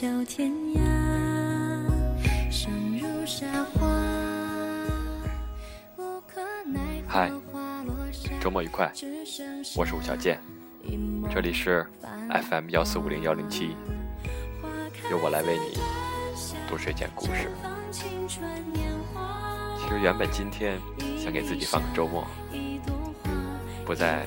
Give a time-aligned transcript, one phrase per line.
[0.00, 0.80] 角天涯，
[2.50, 3.86] 生如沙花。
[5.98, 8.90] 无可奈嗨何花落下，周末愉快，
[9.76, 10.40] 我是吴小健，
[11.30, 11.86] 这里是
[12.48, 13.76] FM 幺四五零幺零七，
[15.10, 15.78] 由我来为你
[16.66, 17.50] 读睡前故事。
[17.92, 20.78] 其实原本今天
[21.22, 22.26] 想给自己放个周末，
[23.84, 24.24] 不再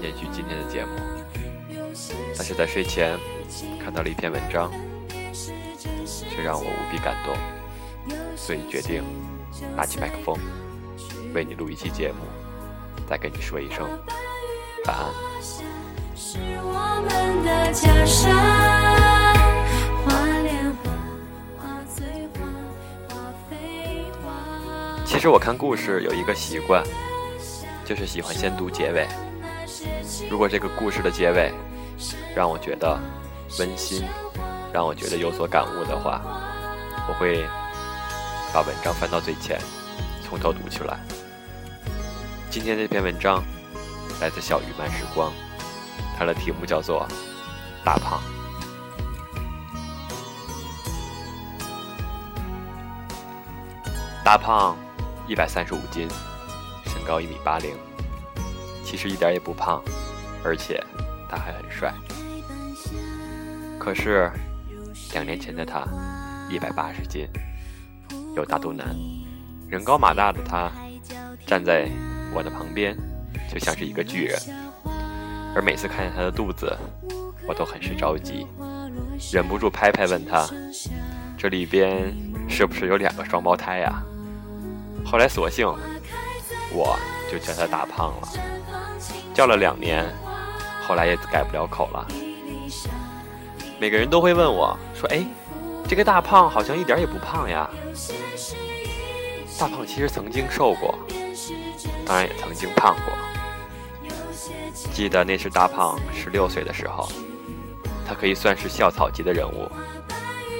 [0.00, 0.92] 延续今天的节目，
[2.36, 3.18] 但是在睡前
[3.82, 4.70] 看到了一篇文章，
[6.30, 7.36] 却让我无比感动，
[8.36, 9.02] 所以决定
[9.76, 10.38] 拿起麦克风，
[11.34, 12.24] 为你录一期节目，
[13.08, 13.88] 再跟你说一声
[14.86, 15.06] 晚安。
[16.16, 18.30] 是我们的家乡，
[25.04, 26.84] 其实我看故事有一个习惯，
[27.84, 29.08] 就是喜欢先读结尾。
[30.30, 31.52] 如果这个故事的结尾
[32.34, 32.96] 让我觉得
[33.58, 34.04] 温馨，
[34.72, 36.20] 让我觉得有所感悟的话，
[37.08, 37.44] 我会
[38.54, 39.60] 把文章翻到最前，
[40.22, 40.98] 从头读起来。
[42.50, 43.42] 今天这篇文章
[44.20, 45.32] 来自小鱼慢时光，
[46.16, 47.06] 它的题目叫做
[47.84, 48.20] 《大胖》。
[54.24, 54.76] 大胖
[55.26, 56.06] 一百三十五斤，
[56.84, 57.76] 身高一米八零，
[58.84, 59.82] 其实一点也不胖，
[60.44, 60.80] 而且
[61.28, 61.92] 他还很帅。
[63.78, 64.30] 可是
[65.12, 65.84] 两年前的他
[66.48, 67.26] 一百八十斤，
[68.36, 68.94] 有大肚腩，
[69.68, 70.70] 人高马大的他
[71.46, 71.88] 站在
[72.32, 72.96] 我的旁边，
[73.52, 74.38] 就像是一个巨人。
[75.54, 76.76] 而每次看见他的肚子，
[77.46, 78.46] 我都很是着急，
[79.32, 80.48] 忍不住拍拍问他
[81.36, 82.14] ：“这里边
[82.48, 84.02] 是不是有两个双胞胎呀？”
[85.04, 85.66] 后来索性
[86.72, 86.96] 我
[87.30, 88.28] 就叫他大胖了，
[89.34, 90.06] 叫了两年，
[90.86, 92.06] 后来也改不了口了。
[93.80, 95.24] 每个人都会问我说：“哎，
[95.88, 97.68] 这个大胖好像一点也不胖呀。”
[99.58, 100.98] 大胖其实曾经瘦过，
[102.06, 103.14] 当然也曾经胖过。
[104.92, 107.08] 记得那是大胖十六岁的时候，
[108.06, 109.66] 他可以算是校草级的人物。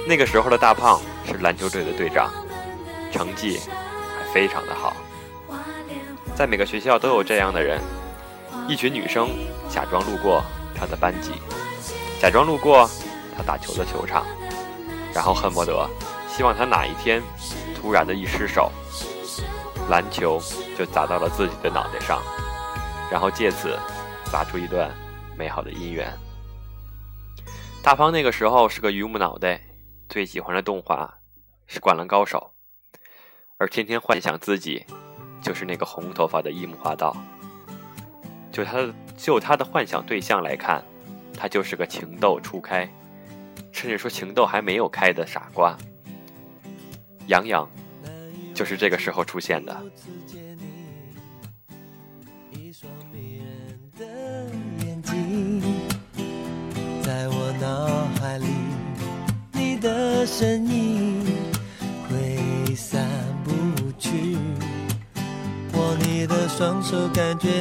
[0.07, 2.31] 那个时候的大胖是篮球队的队长，
[3.11, 4.95] 成绩还非常的好。
[6.35, 7.79] 在每个学校都有这样的人，
[8.67, 9.29] 一群女生
[9.69, 10.43] 假装路过
[10.75, 11.33] 他的班级，
[12.19, 12.89] 假装路过
[13.35, 14.25] 他打球的球场，
[15.13, 15.89] 然后恨不得
[16.27, 17.21] 希望他哪一天
[17.75, 18.71] 突然的一失手，
[19.89, 20.41] 篮球
[20.77, 22.21] 就砸到了自己的脑袋上，
[23.11, 23.77] 然后借此
[24.31, 24.91] 砸出一段
[25.37, 26.11] 美好的姻缘。
[27.83, 29.59] 大胖那个时候是个榆木脑袋，
[30.07, 31.15] 最喜欢的动画
[31.65, 32.51] 是《灌篮高手》，
[33.57, 34.85] 而天天幻想自己
[35.41, 37.15] 就是那个红头发的樱木花道。
[38.51, 40.83] 就他的就他的幻想对象来看，
[41.35, 42.87] 他就是个情窦初开，
[43.71, 45.77] 甚至说情窦还没有开的傻瓜。
[47.27, 47.69] 杨洋
[48.53, 49.81] 就是这个时候出现的。
[52.51, 54.05] 一双迷人的
[54.85, 55.61] 眼睛，
[57.01, 58.47] 在我脑海里，
[59.53, 61.25] 你的身影
[62.09, 63.07] 挥散
[63.43, 63.51] 不
[63.97, 64.37] 去。
[65.73, 67.60] 握你的双手，感觉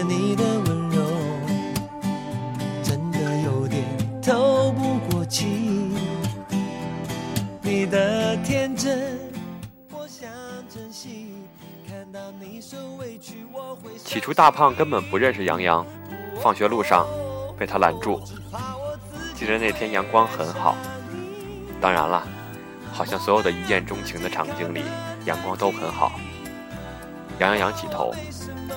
[14.40, 15.84] 大胖根本不认识杨洋，
[16.40, 17.06] 放学路上
[17.58, 18.18] 被他拦住。
[19.34, 20.74] 记得那天阳光很好，
[21.78, 22.26] 当然了，
[22.90, 24.82] 好像所有的一见钟情的场景里，
[25.26, 26.12] 阳光都很好。
[27.38, 28.14] 杨洋仰起头，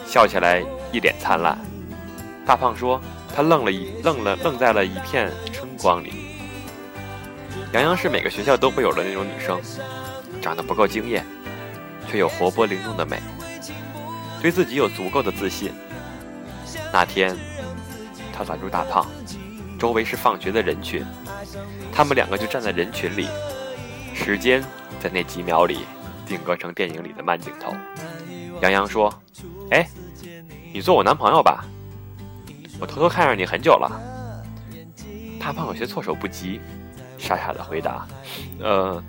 [0.06, 1.58] 笑起来一脸灿烂。
[2.46, 3.00] 大胖说
[3.34, 6.12] ：“他愣了一愣了，愣在了一片春光里。”
[7.72, 9.62] 杨洋是每个学校都会有的那种女生，
[10.42, 11.26] 长得不够惊艳，
[12.12, 13.18] 却有活泼灵动的美，
[14.44, 15.72] 对自己有足够的自信。
[16.92, 17.34] 那天，
[18.34, 19.08] 他拦住大胖，
[19.80, 21.02] 周围是放学的人群，
[21.94, 23.30] 他们两个就站在人群里，
[24.14, 24.62] 时间
[25.00, 25.86] 在那几秒里
[26.26, 27.74] 定格成电影里的慢镜头。
[28.62, 29.10] 杨洋说
[29.72, 29.88] ：“哎，
[30.74, 31.64] 你做我男朋友吧，
[32.82, 33.90] 我偷偷看上你很久了。”
[35.40, 36.60] 大胖有些措手不及，
[37.18, 38.06] 傻傻的回答
[38.60, 39.02] ：“呃，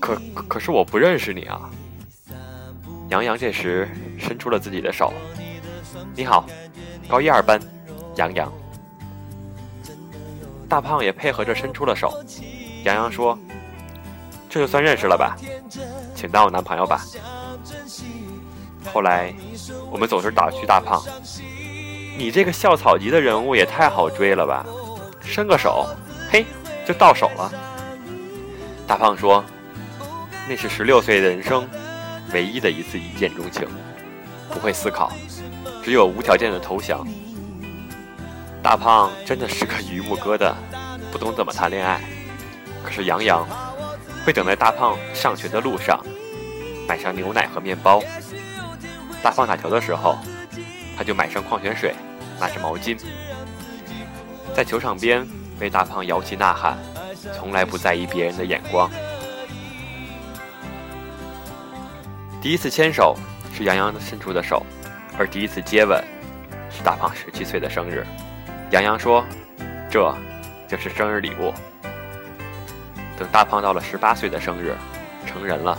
[0.00, 1.70] 可可是我不认识你啊。”
[3.08, 3.88] 杨洋这时
[4.18, 5.12] 伸出了自己的手
[6.14, 6.44] ：“你好，
[7.08, 7.60] 高一二班，
[8.16, 8.52] 杨洋。”
[10.68, 12.12] 大胖也配合着伸出了手。
[12.82, 13.38] 杨洋说
[14.50, 15.36] ：“这就算认识了吧，
[16.14, 17.04] 请当我男朋友吧。”
[18.92, 19.32] 后来，
[19.90, 21.00] 我们总是打趣大胖
[22.18, 24.66] ：“你这个校草级的人物也太好追了吧？
[25.20, 25.86] 伸个手，
[26.30, 26.44] 嘿，
[26.84, 27.52] 就到手了。”
[28.86, 29.44] 大胖说
[30.48, 31.68] ：“那是十六岁的人生
[32.32, 33.66] 唯一的一次一见钟情，
[34.50, 35.12] 不会思考，
[35.82, 37.06] 只有无条件的投降。”
[38.62, 40.52] 大胖真的是个榆木疙瘩，
[41.12, 42.00] 不懂怎么谈恋爱。
[42.82, 43.46] 可是杨洋
[44.24, 46.04] 会等在大胖上学的路上，
[46.88, 48.02] 买上牛奶和面包。
[49.22, 50.18] 大胖打球的时候，
[50.96, 51.94] 他就买上矿泉水，
[52.40, 52.98] 拿着毛巾，
[54.54, 55.26] 在球场边
[55.60, 56.76] 为大胖摇旗呐喊。
[57.34, 58.88] 从来不在意别人的眼光。
[62.46, 63.16] 第一次牵手
[63.52, 64.64] 是杨洋伸出的手，
[65.18, 66.00] 而第一次接吻
[66.70, 68.06] 是大胖十七岁的生日。
[68.70, 69.26] 杨洋说
[69.90, 70.16] ：“这，
[70.68, 71.52] 就是生日礼物。”
[73.18, 74.76] 等大胖到了十八岁的生日，
[75.26, 75.76] 成人了，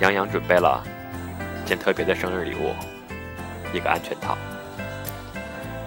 [0.00, 0.82] 杨洋准备了
[1.64, 2.74] 件特别的生日礼物——
[3.72, 4.36] 一个安全套。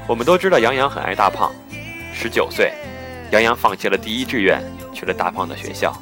[0.07, 1.51] 我们都知道杨洋很爱大胖，
[2.13, 2.71] 十九岁。
[3.31, 4.63] 杨洋放弃了第一志愿，
[4.93, 5.93] 去了大胖的学校，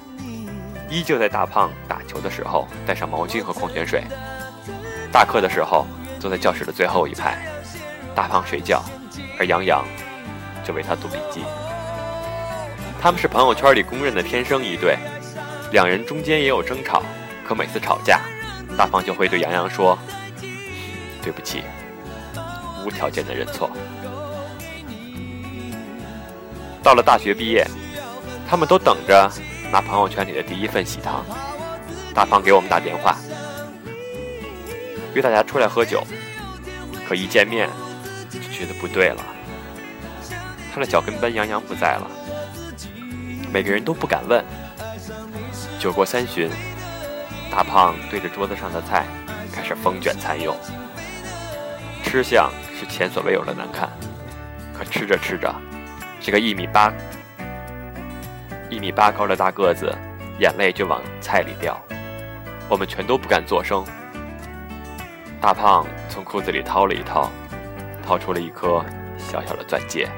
[0.89, 4.03] 依旧在大胖打球的时候带上毛巾和矿泉水。
[5.11, 5.85] 大课的时候
[6.19, 7.37] 坐在教室的最后一排，
[8.15, 8.83] 大胖睡觉，
[9.39, 9.85] 而杨洋
[10.63, 11.43] 就为他做笔记。
[13.01, 14.97] 他们是朋友圈里公认的天生一对，
[15.71, 17.03] 两人中间也有争吵，
[17.47, 18.21] 可每次吵架，
[18.77, 19.97] 大胖就会对杨洋说
[21.21, 21.63] ：“对不起，
[22.85, 23.69] 无条件的认错。”
[26.81, 27.67] 到了大学毕业，
[28.49, 29.29] 他们都等着
[29.71, 31.25] 拿朋友圈里的第一份喜糖。
[32.13, 33.15] 大胖给我们打电话，
[35.13, 36.03] 约大家出来喝酒，
[37.07, 37.69] 可一见面
[38.29, 39.23] 就觉得不对了。
[40.73, 42.09] 他的脚跟班杨洋不在了，
[43.53, 44.43] 每个人都不敢问。
[45.79, 46.49] 酒过三巡，
[47.51, 49.05] 大胖对着桌子上的菜
[49.53, 50.49] 开始风卷残云，
[52.03, 53.87] 吃相是前所未有的难看。
[54.73, 55.53] 可吃着吃着，
[56.19, 56.91] 这个一米八、
[58.69, 59.95] 一米八高的大个子，
[60.39, 61.81] 眼泪就往菜里掉，
[62.69, 63.85] 我们全都不敢作声。
[65.39, 67.31] 大胖从裤子里掏了一掏，
[68.03, 68.83] 掏出了一颗
[69.17, 70.09] 小小的钻戒。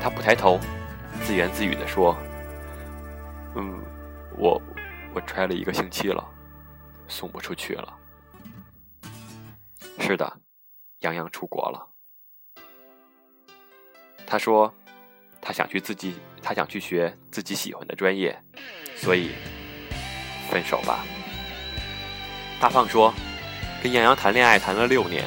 [0.00, 0.60] 他不抬头，
[1.24, 2.16] 自言自语地说
[3.56, 3.82] ：“嗯，
[4.36, 4.62] 我
[5.12, 6.24] 我揣了一个星期了，
[7.08, 7.98] 送不出去了。”
[9.98, 10.32] 是的，
[11.00, 11.88] 杨洋出国了。
[14.26, 14.72] 他说。
[15.40, 18.38] 他想去自己，他想去学自己喜欢的专业，
[18.96, 19.30] 所以
[20.50, 21.04] 分手吧。
[22.60, 23.14] 大胖说
[23.82, 25.24] ：“跟杨洋谈恋爱谈了六年，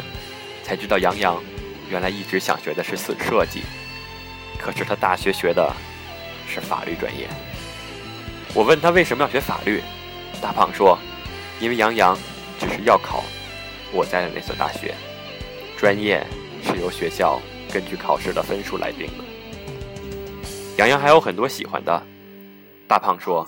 [0.64, 1.42] 才知道杨洋
[1.90, 3.64] 原来一直想学的是设设计，
[4.60, 5.74] 可是他大学学的
[6.48, 7.28] 是法律专业。”
[8.54, 9.82] 我问他为什么要学法律，
[10.42, 11.00] 大胖说
[11.62, 12.18] ：“因为杨洋
[12.60, 13.24] 只是要考
[13.94, 14.94] 我在的那所大学，
[15.78, 16.22] 专业
[16.64, 17.42] 是由学校
[17.72, 19.24] 根据考试的分数来定的。”
[20.82, 22.02] 杨洋还有很多喜欢的。
[22.88, 23.48] 大胖说，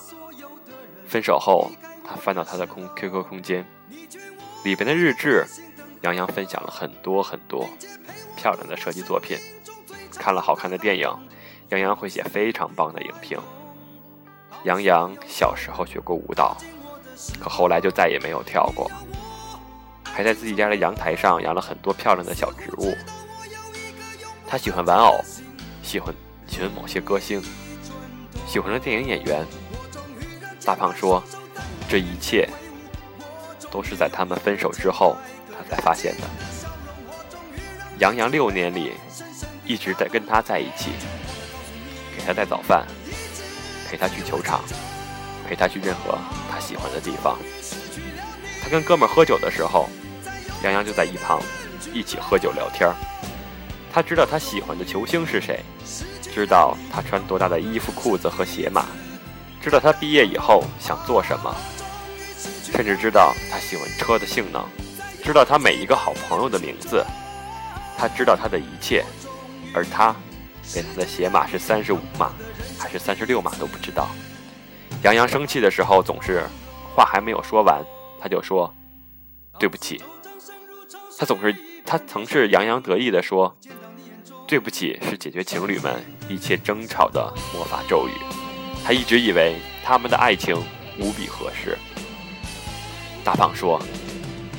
[1.07, 1.67] 分手后，
[2.07, 3.65] 他翻到他的空 QQ 空间，
[4.63, 5.43] 里边的日志，
[6.01, 7.67] 杨洋分享了很多很多
[8.35, 9.35] 漂亮的设计作品。
[10.11, 11.09] 看了好看的电影，
[11.69, 13.39] 杨洋会写非常棒的影评。
[14.65, 16.55] 杨洋小时候学过舞蹈，
[17.39, 18.87] 可后来就再也没有跳过。
[20.03, 22.95] 还在自己家的阳台上养了很多漂亮的小植物。
[24.47, 25.19] 他喜欢玩偶，
[25.81, 26.13] 喜欢。
[26.53, 27.41] 喜欢某些歌星，
[28.45, 29.43] 喜欢的电影演员。
[30.63, 31.21] 大胖说
[31.89, 32.47] ：“这一切
[33.71, 35.17] 都是在他们分手之后，
[35.49, 36.21] 他才发现的。”
[37.97, 38.93] 杨洋六年里
[39.65, 40.91] 一直在跟他在一起，
[42.15, 42.85] 给他带早饭，
[43.89, 44.61] 陪他去球场，
[45.49, 46.15] 陪他去任何
[46.51, 47.35] 他喜欢的地方。
[48.61, 49.89] 他跟哥们喝酒的时候，
[50.63, 51.41] 杨洋就在一旁
[51.91, 52.87] 一起喝酒聊天
[53.91, 55.59] 他知道他喜欢的球星是谁。
[56.33, 58.87] 知道他穿多大的衣服、裤子和鞋码，
[59.61, 61.55] 知道他毕业以后想做什么，
[62.63, 64.65] 甚至知道他喜欢车的性能，
[65.23, 67.05] 知道他每一个好朋友的名字，
[67.95, 69.05] 他知道他的一切，
[69.75, 70.15] 而他
[70.73, 72.31] 连他的鞋码是三十五码
[72.79, 74.09] 还是三十六码都不知道。
[75.03, 76.43] 杨洋生气的时候总是
[76.95, 77.79] 话还没有说完，
[78.19, 78.73] 他就说
[79.59, 80.01] 对不起。
[81.15, 83.55] 他总是他曾是洋洋得意地说。
[84.53, 88.11] 对不起，是解决情侣们一切争吵的魔法咒语。
[88.85, 90.55] 他一直以为他们的爱情
[90.99, 91.75] 无比合适。
[93.23, 93.81] 大胖说：“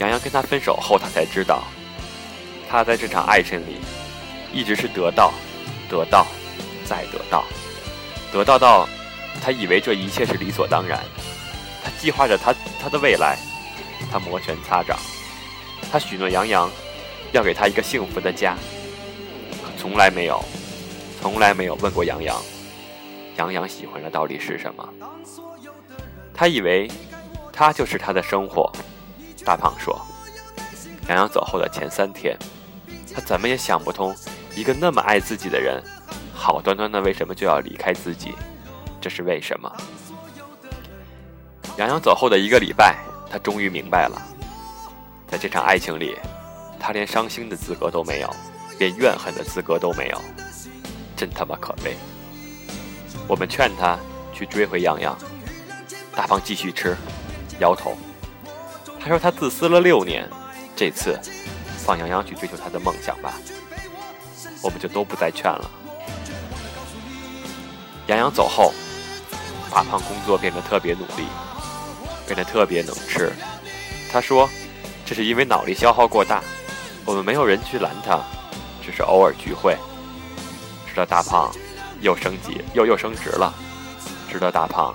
[0.00, 1.62] 杨洋跟他分手后，他才知道，
[2.68, 3.76] 他在这场爱情里
[4.52, 5.32] 一直是得到，
[5.88, 6.26] 得到，
[6.84, 7.44] 再得到，
[8.32, 8.88] 得到到
[9.40, 10.98] 他以为这一切是理所当然。
[11.84, 13.38] 他计划着他他的未来，
[14.10, 14.98] 他摩拳擦掌，
[15.92, 16.68] 他许诺杨洋
[17.30, 18.58] 要给他一个幸福的家。”
[19.84, 20.42] 从来没有，
[21.20, 22.40] 从来没有问过杨洋，
[23.36, 24.88] 杨洋喜欢的到底是什么？
[26.32, 26.90] 他以为
[27.52, 28.72] 他就是他的生活。
[29.44, 30.00] 大胖说，
[31.06, 32.34] 杨洋走后的前三天，
[33.14, 34.16] 他怎么也想不通，
[34.56, 35.84] 一个那么爱自己的人，
[36.32, 38.32] 好端端的为什么就要离开自己？
[39.02, 39.70] 这是为什么？
[41.76, 42.96] 杨洋走后的一个礼拜，
[43.30, 44.18] 他终于明白了，
[45.28, 46.16] 在这场爱情里，
[46.80, 48.34] 他连伤心的资格都没有，
[48.78, 50.20] 连怨恨的资格都没有，
[51.16, 51.96] 真他妈可悲！
[53.26, 53.98] 我们劝他
[54.32, 55.16] 去追回杨洋，
[56.14, 56.96] 大胖继续吃，
[57.60, 57.96] 摇头。
[59.00, 60.28] 他说他自私了六年，
[60.74, 61.18] 这次
[61.78, 63.34] 放杨洋去追求他的梦想吧。
[64.62, 65.70] 我们就都不再劝了。
[68.06, 68.72] 杨洋走后。
[69.70, 71.26] 大胖工作变得特别努力，
[72.28, 73.32] 变得特别能吃。
[74.08, 74.48] 他说
[75.04, 76.44] ：“这是因为脑力消耗过大，
[77.04, 78.20] 我们没有人去拦他，
[78.84, 79.76] 只是偶尔聚会。”
[80.86, 81.50] 直到大胖
[82.00, 83.52] 又升级又又升职了，
[84.30, 84.94] 直到大胖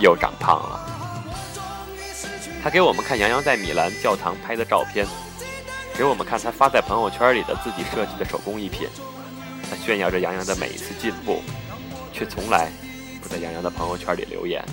[0.00, 0.80] 又长胖了。
[2.62, 5.06] 他给我们看杨洋在米兰教堂拍的照片，
[5.96, 8.88] 给我们看他发在朋友圈里的自己设计的手工艺品。
[9.68, 11.42] 他炫耀着杨洋的每一次进步，
[12.12, 12.70] 却从来
[13.20, 13.28] 不。
[13.28, 14.64] 在杨洋的朋友圈里留言，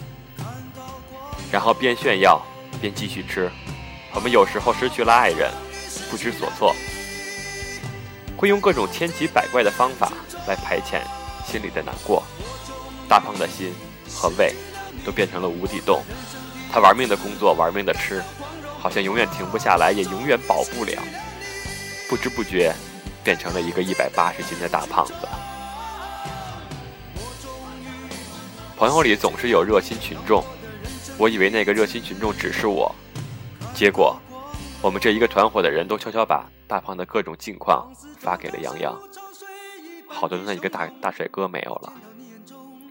[1.51, 2.39] 然后边炫耀
[2.79, 3.51] 边继续吃。
[4.13, 5.51] 我们有时候失去了爱人，
[6.11, 6.75] 不知所措，
[8.43, 10.11] 会用各种千奇百怪的方法
[10.49, 10.99] 来排遣
[11.49, 12.21] 心里的难过。
[13.07, 13.73] 大胖的心
[14.13, 14.53] 和胃
[15.05, 16.03] 都变成了无底洞，
[16.69, 18.21] 他玩命的工作，玩命的吃，
[18.81, 21.01] 好像永远停不下来，也永远饱不了。
[22.09, 22.75] 不知不觉，
[23.23, 25.13] 变成了一个一百八十斤的大胖子。
[28.75, 30.43] 朋友里总是有热心群众，
[31.17, 32.93] 我以为那个热心群众只是我，
[33.73, 34.19] 结果
[34.83, 38.93] 我们这一个团伙的人都悄悄把大胖的各种近况发给了杨洋。
[40.09, 41.93] 好端端的一个大大帅哥没有了，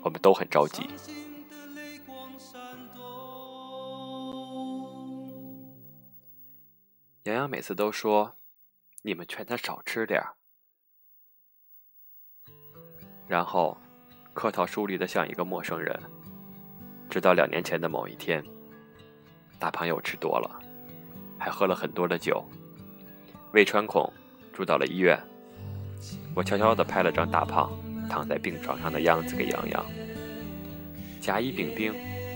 [0.03, 0.89] 我们都很着急。
[7.25, 8.37] 杨洋每次都说
[9.05, 10.33] ：“你们劝他少吃点儿。”
[13.29, 13.77] 然后。
[14.35, 15.95] 客套疏离的像一个陌生人，
[17.11, 18.43] 直到两年前的某一天，
[19.59, 20.59] 大胖又吃多了，
[21.43, 22.45] 还喝了很多的酒，
[23.53, 24.09] 胃穿孔，
[24.53, 25.19] 住到了医院。
[26.35, 27.73] 我悄悄地拍了张大胖
[28.09, 29.85] 躺在病床上的样子给杨洋，
[31.21, 31.93] 甲乙丙丁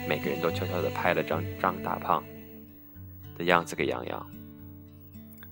[0.08, 2.24] 每个人都悄悄地拍了张张大胖
[3.38, 4.26] 的样子给杨洋。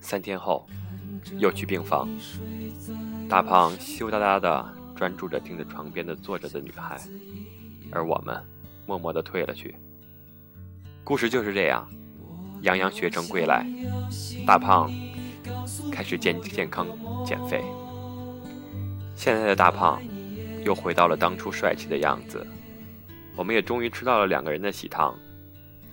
[0.01, 0.67] 三天后，
[1.39, 2.09] 又去病房，
[3.29, 4.75] 大胖羞答答的。
[4.97, 6.97] 专注着盯着床边的坐着的女孩，
[7.91, 8.41] 而我们
[8.87, 9.75] 默默地退了去。
[11.03, 11.85] 故事就是这样，
[12.65, 13.67] 杨洋学成归来，
[14.47, 14.91] 大胖
[15.93, 16.87] 开始健健康
[17.25, 17.63] 减肥。
[19.15, 20.03] 现在的大胖
[20.65, 22.45] 又回到了当初帅气的样子，
[23.37, 25.15] 我们也终于吃到了两个人的喜糖。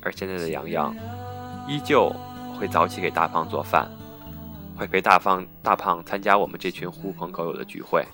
[0.01, 0.95] 而现在的杨洋
[1.67, 2.09] 依旧
[2.57, 3.91] 会早起给大胖做饭，
[4.77, 8.05] 会陪大胖大胖参加我们这群狐朋狗友的聚会。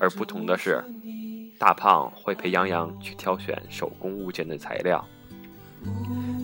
[0.00, 0.82] 而不同的是，
[1.58, 5.06] 大胖会陪杨洋去挑选手工物件的材料。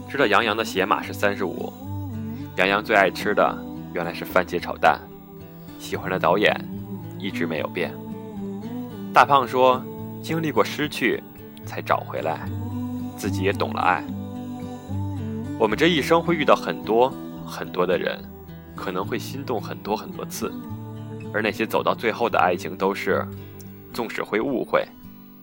[0.08, 1.70] 知道杨洋的鞋码是三十五，
[2.56, 3.58] 杨洋最爱吃的
[3.92, 4.98] 原来是番茄炒蛋，
[5.78, 6.58] 喜欢的导演
[7.18, 7.92] 一直没有变。
[9.12, 9.84] 大胖说，
[10.22, 11.22] 经历过失去，
[11.66, 12.48] 才找回来，
[13.18, 14.02] 自己也懂了爱。
[15.58, 17.12] 我们这一生会遇到很多
[17.44, 18.18] 很多的人，
[18.74, 20.50] 可能会心动很多很多次。
[21.34, 23.26] 而那些走到最后的爱情，都是，
[23.92, 24.82] 纵使会误会、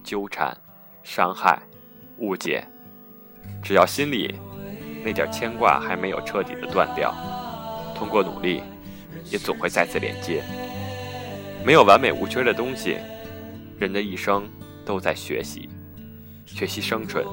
[0.04, 0.58] 纠缠、
[1.04, 1.62] 伤害、
[2.18, 2.66] 误解，
[3.62, 4.34] 只要心里
[5.06, 7.14] 那点牵挂还没有彻底的断掉，
[7.96, 8.64] 通过努力，
[9.30, 10.44] 也总会再次连接。
[11.64, 12.98] 没有完美无缺的东西，
[13.78, 14.50] 人的一生
[14.84, 15.70] 都在学习，
[16.48, 17.24] 学习生存，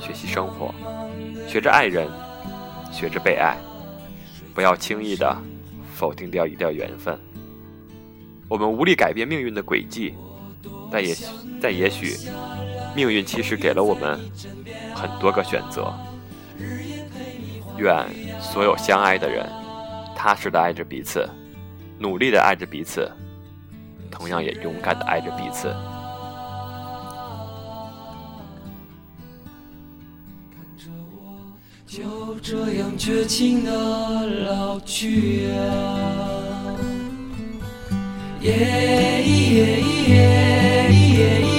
[0.00, 0.72] 学习生活，
[1.48, 2.08] 学着爱人，
[2.92, 3.56] 学着被爱，
[4.54, 5.36] 不要轻易的
[5.92, 7.18] 否定掉一段缘分。
[8.48, 10.14] 我们无力改变命运的轨迹，
[10.88, 11.16] 但也
[11.60, 12.16] 但也许，
[12.94, 14.20] 命运其实给了我们
[14.94, 15.92] 很多个选择。
[17.78, 18.06] 愿
[18.40, 19.48] 所有相爱的人，
[20.14, 21.28] 踏实的爱着彼此，
[21.98, 23.10] 努力的爱着彼此，
[24.10, 25.68] 同样也勇敢的爱着彼此。
[30.50, 31.54] 看着我
[31.86, 35.56] 就这样绝情的老去啊。
[38.40, 40.20] 耶耶耶
[41.18, 41.57] 耶耶。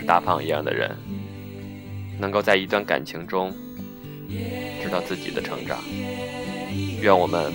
[0.00, 0.96] 是大胖一样的人，
[2.18, 3.52] 能够在一段感情中
[4.82, 5.78] 知道自己的成长。
[7.02, 7.52] 愿我们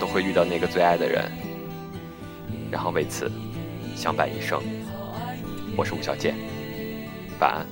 [0.00, 1.30] 都会遇到那个最爱的人，
[2.70, 3.30] 然后为此
[3.94, 4.58] 相伴一生。
[5.76, 6.34] 我是吴小健，
[7.38, 7.66] 晚安。